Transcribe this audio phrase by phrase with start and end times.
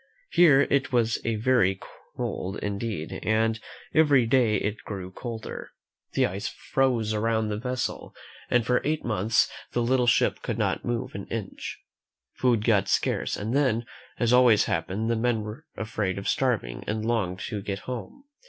[0.31, 1.79] Here it was very
[2.17, 3.59] cold indeed, and
[3.93, 5.69] every day it grew colder.
[6.13, 8.15] The ice froze around the vessel,
[8.49, 11.83] and for eight months the little ship could not move an inch.
[12.33, 13.85] Food got scarce, and then,
[14.17, 18.23] as always happens, the men were afraid of starving and longed to get home.